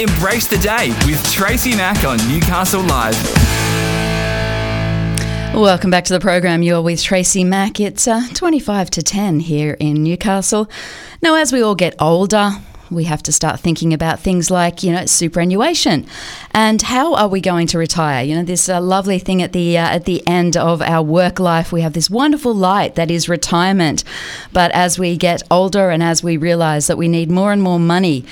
[0.00, 3.14] Embrace the day with Tracy Mack on Newcastle Live.
[5.54, 6.62] Welcome back to the program.
[6.62, 7.78] You're with Tracy Mack.
[7.78, 10.68] It's uh, 25 to 10 here in Newcastle.
[11.20, 12.52] Now, as we all get older,
[12.90, 16.06] we have to start thinking about things like, you know, superannuation
[16.52, 18.24] and how are we going to retire?
[18.24, 21.38] You know, this uh, lovely thing at the uh, at the end of our work
[21.38, 24.04] life, we have this wonderful light that is retirement.
[24.52, 27.78] But as we get older and as we realize that we need more and more
[27.78, 28.24] money,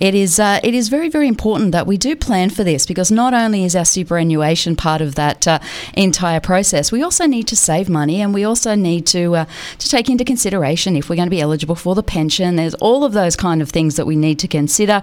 [0.00, 3.10] it is uh, it is very very important that we do plan for this because
[3.10, 5.58] not only is our superannuation part of that uh,
[5.94, 9.44] entire process, we also need to save money and we also need to uh,
[9.78, 12.56] to take into consideration if we're going to be eligible for the pension.
[12.56, 15.02] There's all of those kind of things that we need to consider.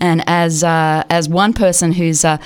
[0.00, 2.38] And as uh, as one person who's uh,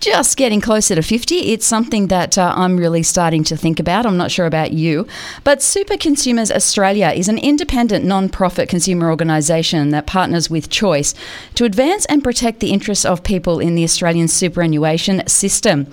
[0.00, 4.06] just getting closer to 50, it's something that uh, I'm really starting to think about.
[4.06, 5.06] I'm not sure about you.
[5.42, 11.14] But Super Consumers Australia is an independent non profit consumer organisation that partners with Choice
[11.54, 15.86] to advance and protect the interests of people in the Australian superannuation system.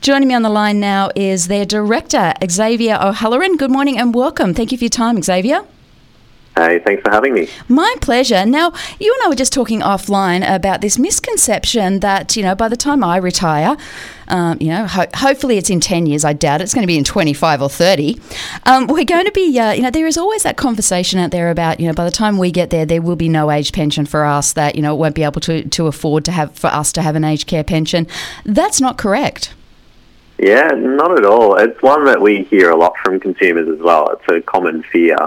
[0.00, 3.56] Joining me on the line now is their director, Xavier O'Halloran.
[3.56, 4.54] Good morning and welcome.
[4.54, 5.64] Thank you for your time, Xavier.
[6.60, 7.48] Hey, thanks for having me.
[7.68, 8.44] My pleasure.
[8.44, 12.68] Now, you and I were just talking offline about this misconception that, you know, by
[12.68, 13.78] the time I retire,
[14.28, 16.22] um, you know, ho- hopefully it's in 10 years.
[16.22, 18.20] I doubt it's going to be in 25 or 30.
[18.66, 21.50] Um, we're going to be, uh, you know, there is always that conversation out there
[21.50, 24.04] about, you know, by the time we get there, there will be no age pension
[24.04, 26.92] for us, that, you know, won't be able to, to afford to have, for us
[26.92, 28.06] to have an aged care pension.
[28.44, 29.54] That's not correct.
[30.42, 31.56] Yeah, not at all.
[31.56, 34.08] It's one that we hear a lot from consumers as well.
[34.08, 35.18] It's a common fear.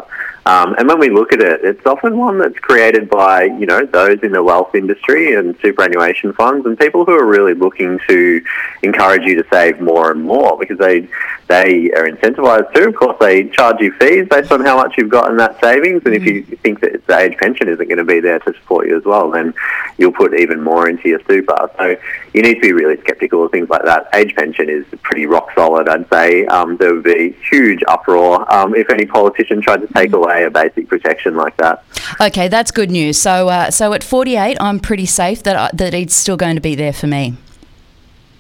[0.46, 3.86] Um, and when we look at it, it's often one that's created by, you know,
[3.86, 8.44] those in the wealth industry and superannuation funds and people who are really looking to
[8.82, 11.08] encourage you to save more and more because they
[11.48, 12.88] they are incentivized to.
[12.88, 16.02] Of course, they charge you fees based on how much you've got in that savings.
[16.06, 18.88] And if you think that the age pension isn't going to be there to support
[18.88, 19.54] you as well, then
[19.98, 21.70] you'll put even more into your super.
[21.78, 21.96] So
[22.34, 24.10] you need to be really skeptical of things like that.
[24.14, 26.46] Age pension is pretty rock solid, I'd say.
[26.46, 30.50] Um, there would be huge uproar um, if any politician tried to take away a
[30.50, 31.84] basic protection like that.
[32.20, 33.20] Okay, that's good news.
[33.20, 36.62] So, uh, so at 48, I'm pretty safe that I, that it's still going to
[36.62, 37.36] be there for me.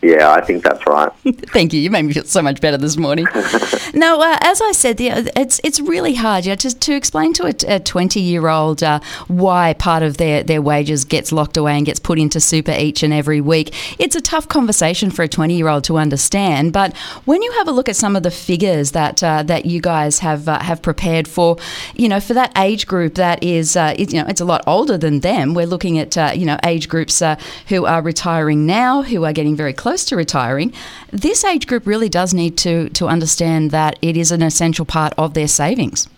[0.03, 1.09] Yeah, I think that's right.
[1.53, 1.79] Thank you.
[1.79, 3.25] You made me feel so much better this morning.
[3.93, 7.55] now, uh, as I said, the, it's it's really hard, yeah, just to explain to
[7.67, 12.19] a twenty-year-old uh, why part of their, their wages gets locked away and gets put
[12.19, 13.73] into super each and every week.
[13.97, 16.73] It's a tough conversation for a twenty-year-old to understand.
[16.73, 19.79] But when you have a look at some of the figures that uh, that you
[19.79, 21.55] guys have uh, have prepared for,
[21.95, 24.63] you know, for that age group that is, uh, it, you know, it's a lot
[24.67, 25.53] older than them.
[25.53, 27.23] We're looking at uh, you know age groups
[27.69, 30.73] who are retiring now, who are getting very close close to retiring,
[31.11, 35.13] this age group really does need to, to understand that it is an essential part
[35.19, 36.09] of their savings.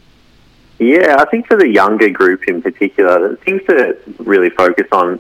[0.80, 5.20] Yeah, I think for the younger group in particular, the things to really focus on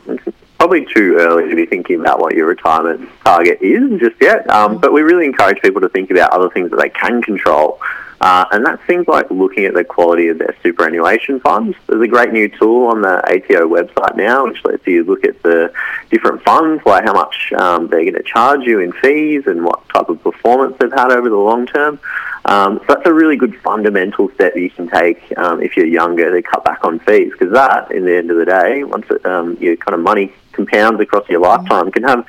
[0.57, 4.49] probably too early to be thinking about what your retirement target is just yet.
[4.49, 7.81] Um, but we really encourage people to think about other things that they can control.
[8.21, 11.75] Uh, and that's things like looking at the quality of their superannuation funds.
[11.87, 15.41] There's a great new tool on the ATO website now, which lets you look at
[15.43, 15.71] the
[16.09, 19.87] different funds, like how much um, they're going to charge you in fees and what
[19.89, 21.99] type of performance they've had over the long term.
[22.45, 26.31] Um, so that's a really good fundamental step you can take um, if you're younger
[26.31, 29.25] to cut back on fees, because that, in the end of the day, once it,
[29.25, 32.25] um, your kind of money compounds across your lifetime, can have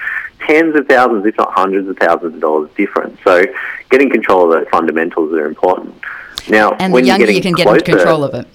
[0.46, 3.18] tens of thousands, if not hundreds of thousands of dollars difference.
[3.24, 3.44] So
[3.90, 5.94] getting control of those fundamentals are important.
[6.48, 8.46] Now, and when the younger you can closer, get control of it.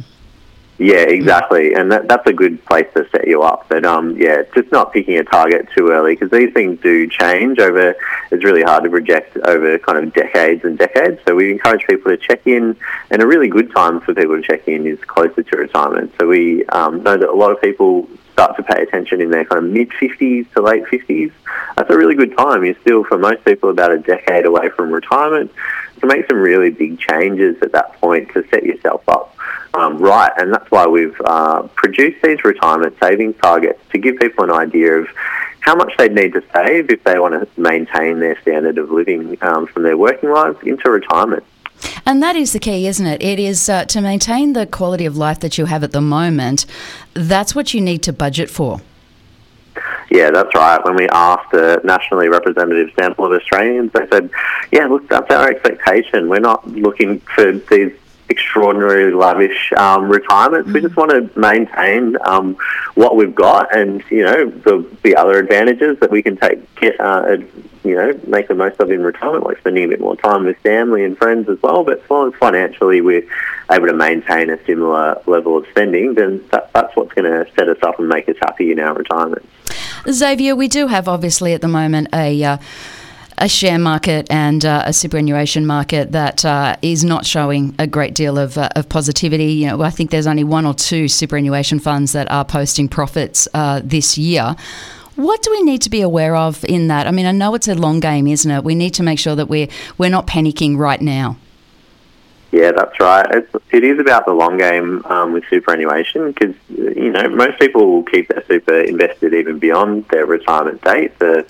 [0.78, 3.68] Yeah, exactly, and that, that's a good place to set you up.
[3.70, 7.60] But um, yeah, just not picking a target too early because these things do change
[7.60, 7.94] over.
[8.32, 11.22] It's really hard to project over kind of decades and decades.
[11.28, 12.76] So we encourage people to check in,
[13.12, 16.14] and a really good time for people to check in is closer to retirement.
[16.20, 18.08] So we um, know that a lot of people
[18.42, 21.32] start to pay attention in their kind of mid 50s to late 50s.
[21.76, 22.66] That's a really good time.
[22.66, 25.52] You're still, for most people, about a decade away from retirement.
[26.00, 29.38] To make some really big changes at that point to set yourself up
[29.76, 30.32] um, right.
[30.36, 34.94] And that's why we've uh, produced these retirement savings targets to give people an idea
[34.94, 35.08] of
[35.60, 39.38] how much they'd need to save if they want to maintain their standard of living
[39.44, 41.44] um, from their working lives into retirement.
[42.06, 43.22] And that is the key, isn't it?
[43.22, 46.66] It is uh, to maintain the quality of life that you have at the moment.
[47.14, 48.82] That's what you need to budget for.
[50.10, 50.84] Yeah, that's right.
[50.84, 54.30] When we asked a nationally representative sample of Australians, they said,
[54.72, 56.28] yeah, look, that's our expectation.
[56.28, 57.94] We're not looking for these
[58.32, 60.68] extraordinarily lavish um, retirements.
[60.68, 60.74] Mm-hmm.
[60.74, 62.58] We just want to maintain um,
[62.96, 66.60] what we've got, and you know the the other advantages that we can take,
[67.00, 67.38] uh,
[67.84, 70.58] you know, make the most of in retirement, like spending a bit more time with
[70.60, 71.84] family and friends as well.
[71.84, 73.28] But as long as financially we're
[73.70, 77.70] able to maintain a similar level of spending, then that, that's what's going to set
[77.70, 79.46] us up and make us happy in our retirement.
[80.10, 82.44] Xavier, we do have obviously at the moment a.
[82.44, 82.58] Uh,
[83.42, 88.14] a share market and uh, a superannuation market that uh, is not showing a great
[88.14, 89.54] deal of, uh, of positivity.
[89.54, 93.48] You know, I think there's only one or two superannuation funds that are posting profits
[93.56, 94.56] uh, this year.
[95.16, 97.08] What do we need to be aware of in that?
[97.08, 98.64] I mean, I know it's a long game, isn't it?
[98.64, 99.68] We need to make sure that we're
[99.98, 101.38] we're not panicking right now.
[102.52, 103.26] Yeah, that's right.
[103.32, 107.92] It's, it is about the long game um, with superannuation because you know most people
[107.92, 111.18] will keep their super invested even beyond their retirement date.
[111.20, 111.46] The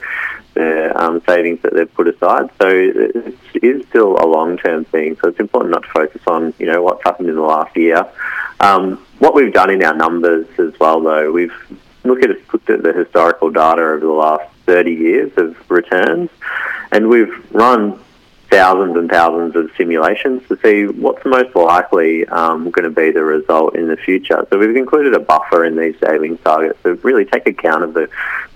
[0.54, 2.50] their um, savings that they've put aside.
[2.62, 5.18] So it is still a long-term thing.
[5.22, 8.08] So it's important not to focus on you know what's happened in the last year.
[8.60, 11.54] Um, what we've done in our numbers as well, though, we've
[12.04, 16.30] looked at looked at the historical data over the last 30 years of returns,
[16.92, 18.00] and we've run
[18.52, 23.24] thousands and thousands of simulations to see what's most likely um, going to be the
[23.24, 24.46] result in the future.
[24.50, 28.10] So we've included a buffer in these savings targets to really take account of the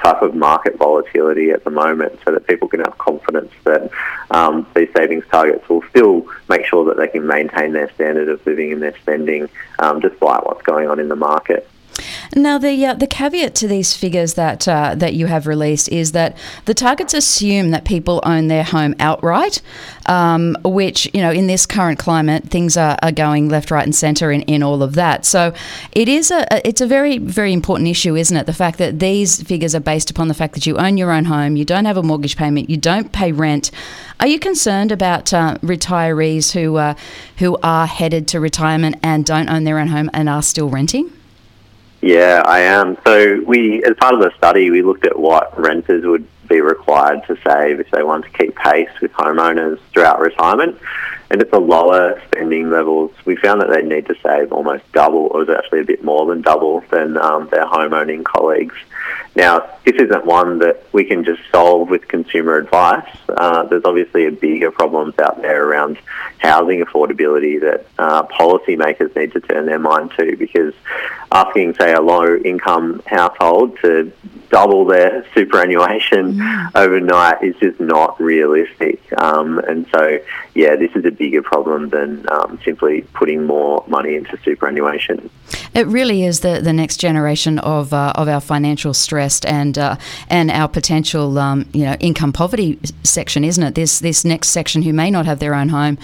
[0.04, 3.90] type of market volatility at the moment so that people can have confidence that
[4.32, 8.46] um, these savings targets will still make sure that they can maintain their standard of
[8.46, 9.48] living and their spending
[9.80, 11.70] um, despite what's going on in the market.
[12.36, 16.12] Now, the uh, the caveat to these figures that uh, that you have released is
[16.12, 19.62] that the targets assume that people own their home outright,
[20.08, 23.96] um, which you know in this current climate things are, are going left, right, and
[23.96, 25.26] centre in, in all of that.
[25.26, 25.54] So
[25.94, 28.46] it is a it's a very very important issue, isn't it?
[28.46, 31.26] The fact that these figures are based upon the fact that you own your own
[31.26, 33.72] home, you don't have a mortgage payment, you don't pay rent.
[34.20, 36.96] Are you concerned about uh, retirees who uh,
[37.38, 41.15] who are headed to retirement and don't own their own home and are still renting?
[42.06, 43.00] Yeah, I am.
[43.04, 47.26] So we, as part of the study, we looked at what renters would be required
[47.26, 50.80] to save if they want to keep pace with homeowners throughout retirement.
[51.30, 55.28] And at the lower spending levels, we found that they need to save almost double,
[55.32, 58.76] or it was actually a bit more than double, than um, their home owning colleagues.
[59.36, 63.10] Now, this isn't one that we can just solve with consumer advice.
[63.28, 65.98] Uh, there's obviously a bigger problems out there around
[66.38, 70.74] housing affordability that uh, policymakers need to turn their mind to because
[71.32, 74.12] asking, say, a low income household to
[74.50, 76.72] double their superannuation mm.
[76.76, 79.02] overnight is just not realistic.
[79.22, 80.20] Um, and so,
[80.54, 85.30] yeah, this is a bigger problem than um, simply putting more money into superannuation.
[85.74, 89.98] It really is the, the next generation of, uh, of our financial stressed and uh,
[90.30, 93.76] and our potential um, you know income poverty section, isn't it?
[93.76, 95.98] This this next section who may not have their own home,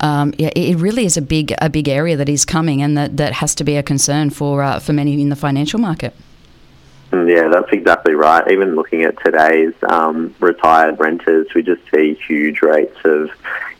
[0.00, 3.16] um, yeah, it really is a big a big area that is coming and that,
[3.16, 6.14] that has to be a concern for uh, for many in the financial market.
[7.10, 8.50] Yeah, that's exactly right.
[8.50, 13.30] Even looking at today's um, retired renters, we just see huge rates of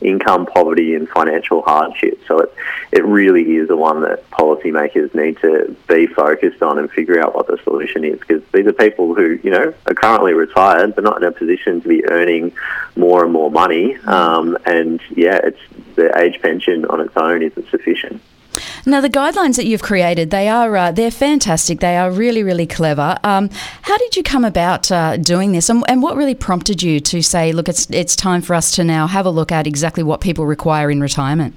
[0.00, 2.20] income poverty and financial hardship.
[2.26, 2.54] So it,
[2.92, 7.34] it really is the one that policymakers need to be focused on and figure out
[7.34, 11.04] what the solution is because these are people who, you know, are currently retired but
[11.04, 12.52] not in a position to be earning
[12.96, 13.94] more and more money.
[13.94, 14.08] Mm.
[14.08, 15.60] Um, and yeah, it's
[15.96, 18.22] the age pension on its own isn't sufficient.
[18.86, 21.80] Now, the guidelines that you've created, they are uh, they're fantastic.
[21.80, 23.18] They are really, really clever.
[23.24, 23.50] Um,
[23.82, 27.22] how did you come about uh, doing this, and, and, what really prompted you to
[27.22, 30.20] say, look, it's it's time for us to now have a look at exactly what
[30.20, 31.54] people require in retirement?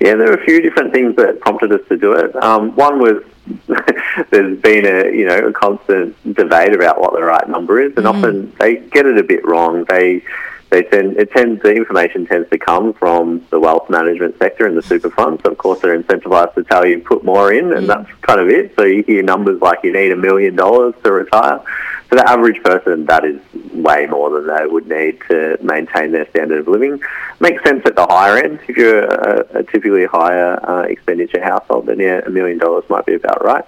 [0.00, 2.34] Yeah, there were a few different things that prompted us to do it.
[2.42, 3.22] Um, one was
[4.30, 8.06] there's been a you know a constant debate about what the right number is, and
[8.06, 8.14] mm.
[8.14, 9.84] often they get it a bit wrong.
[9.84, 10.22] They
[10.70, 14.76] they tend, it tends, the information tends to come from the wealth management sector and
[14.76, 15.42] the super funds.
[15.44, 17.88] So of course, they're incentivized to tell you put more in, and mm.
[17.88, 18.74] that's kind of it.
[18.76, 21.60] So you hear numbers like you need a million dollars to retire.
[22.08, 23.40] For the average person, that is
[23.72, 27.00] way more than they would need to maintain their standard of living.
[27.38, 28.58] Makes sense at the higher end.
[28.66, 33.06] If you're a, a typically higher uh, expenditure household, then yeah, a million dollars might
[33.06, 33.64] be about right.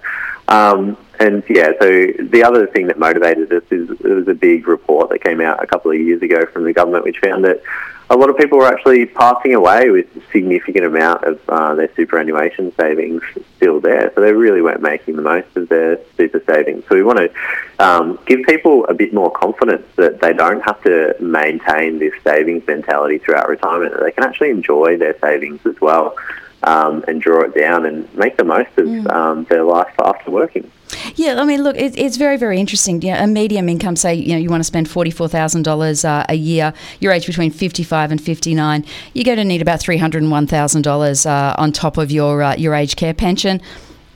[0.49, 1.87] Um, and yeah, so
[2.19, 5.63] the other thing that motivated us is there was a big report that came out
[5.63, 7.61] a couple of years ago from the government, which found that
[8.09, 11.89] a lot of people were actually passing away with a significant amount of uh, their
[11.95, 13.23] superannuation savings
[13.55, 14.11] still there.
[14.13, 16.83] So they really weren't making the most of their super savings.
[16.89, 17.31] So we want to
[17.79, 22.67] um, give people a bit more confidence that they don't have to maintain this savings
[22.67, 26.17] mentality throughout retirement, that they can actually enjoy their savings as well
[26.63, 29.09] um, and draw it down and make the most of mm.
[29.11, 30.69] um, their life after working.
[31.15, 33.01] Yeah, I mean, look, it, it's very, very interesting.
[33.01, 35.71] You know, a medium income, say, you know, you want to spend forty-four thousand uh,
[35.71, 36.73] dollars a year.
[36.99, 38.85] You're aged between fifty-five and fifty-nine.
[39.13, 42.11] You're going to need about three hundred and one thousand uh, dollars on top of
[42.11, 43.61] your uh, your aged care pension.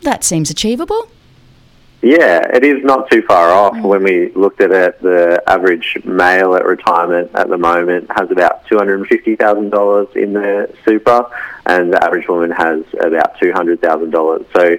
[0.01, 1.09] That seems achievable.
[2.01, 3.73] Yeah, it is not too far off.
[3.73, 3.81] Mm.
[3.81, 8.65] When we looked at it, the average male at retirement at the moment has about
[8.67, 11.25] $250,000 in their super,
[11.65, 14.45] and the average woman has about $200,000.
[14.55, 14.77] So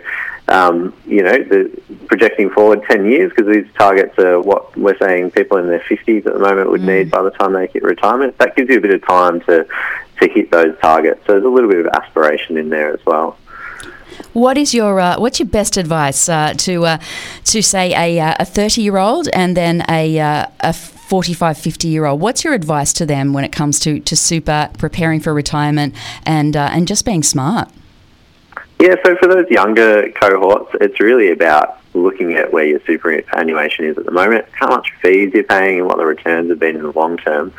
[0.48, 5.30] um, you know, the, projecting forward 10 years because these targets are what we're saying
[5.30, 8.36] people in their 50s at the moment would need by the time they hit retirement.
[8.38, 9.66] That gives you a bit of time to,
[10.20, 11.20] to hit those targets.
[11.26, 13.36] So there's a little bit of aspiration in there as well.
[14.32, 16.98] What is your uh, what's your best advice uh, to uh,
[17.44, 21.88] to say a uh, a thirty year old and then a uh, a 45 50
[21.88, 25.32] year old what's your advice to them when it comes to, to super preparing for
[25.32, 25.94] retirement
[26.26, 27.70] and uh, and just being smart
[28.80, 33.98] yeah so for those younger cohorts it's really about looking at where your superannuation is
[33.98, 36.82] at the moment, how much fees you're paying, and what the returns have been in
[36.82, 37.52] the long term.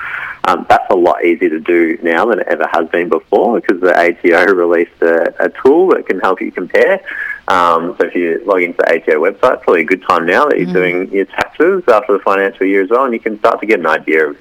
[0.48, 3.82] Um, that's a lot easier to do now than it ever has been before because
[3.82, 7.02] the ATO released a, a tool that can help you compare.
[7.50, 10.46] Um, so if you log into the ATO website, it's probably a good time now
[10.46, 10.74] that you're mm.
[10.74, 13.80] doing your taxes after the financial year as well, and you can start to get
[13.80, 14.38] an idea of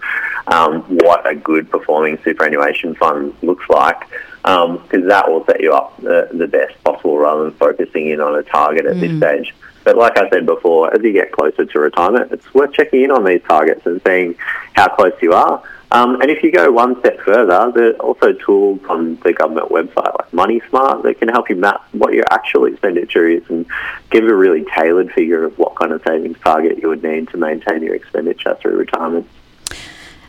[0.46, 4.00] um, what a good performing superannuation fund looks like
[4.42, 8.20] because um, that will set you up the, the, best possible rather than focusing in
[8.20, 9.00] on a target at mm.
[9.00, 9.54] this stage.
[9.84, 13.10] But like I said before, as you get closer to retirement, it's worth checking in
[13.10, 14.36] on these targets and seeing
[14.74, 15.62] how close you are.
[15.90, 19.70] Um, and if you go one step further, there are also tools on the government
[19.70, 23.64] website like Money Smart that can help you map what your actual expenditure is and
[24.10, 27.38] give a really tailored figure of what kind of savings target you would need to
[27.38, 29.26] maintain your expenditure through retirement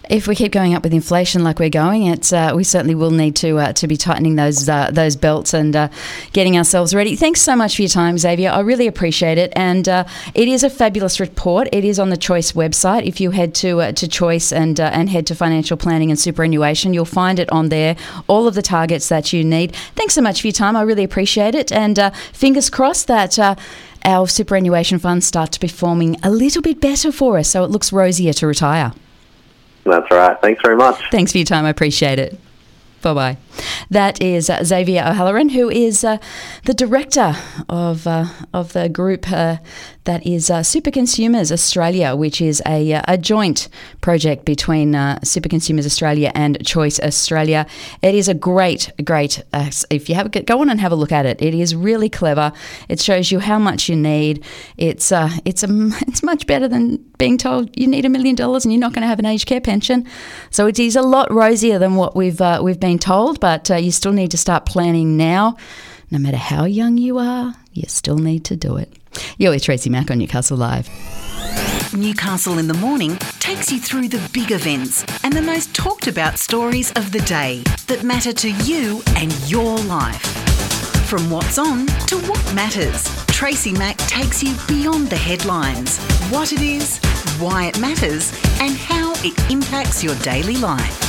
[0.09, 3.35] if we keep going up with inflation like we're going, uh, we certainly will need
[3.37, 5.87] to uh, to be tightening those uh, those belts and uh,
[6.33, 7.15] getting ourselves ready.
[7.15, 8.49] Thanks so much for your time, Xavier.
[8.49, 11.69] I really appreciate it, and uh, it is a fabulous report.
[11.71, 13.05] It is on the Choice website.
[13.05, 17.05] If you head to to Choice and and head to financial planning and superannuation, you'll
[17.05, 17.95] find it on there.
[18.27, 19.75] All of the targets that you need.
[19.95, 20.75] Thanks so much for your time.
[20.75, 21.99] I really appreciate it, and
[22.33, 23.37] fingers crossed that
[24.05, 27.69] our superannuation funds start to be performing a little bit better for us, so it
[27.69, 28.93] looks rosier to retire.
[29.85, 30.39] That's right.
[30.41, 31.01] Thanks very much.
[31.11, 31.65] Thanks for your time.
[31.65, 32.39] I appreciate it.
[33.01, 33.37] Bye bye.
[33.89, 36.17] That is uh, Xavier O'Halloran, who is uh,
[36.65, 37.35] the director
[37.67, 39.57] of uh, of the group uh,
[40.03, 43.67] that is uh, Super Consumers Australia, which is a, a joint
[44.01, 47.65] project between Super Consumers Australia and Choice Australia.
[48.01, 49.43] It is a great, great.
[49.89, 52.51] if you have go on and have a look at it, it is really clever.
[52.87, 54.43] It shows you how much you need.
[54.77, 55.11] It's
[55.45, 55.67] it's a,
[56.07, 59.01] it's much better than being told you need a million dollars and you're not going
[59.01, 60.07] to have an aged care pension.
[60.49, 63.91] So it is a lot rosier than what we've we've been told, but uh, you
[63.91, 65.57] still need to start planning now.
[66.11, 68.93] No matter how young you are, you still need to do it.
[69.39, 70.87] You're with Tracy Mack on Newcastle Live.
[71.91, 76.37] Newcastle in the Morning takes you through the big events and the most talked about
[76.37, 80.21] stories of the day that matter to you and your life.
[81.07, 85.97] From what's on to what matters, Tracy Mack takes you beyond the headlines,
[86.29, 86.99] what it is,
[87.39, 91.08] why it matters, and how it impacts your daily life.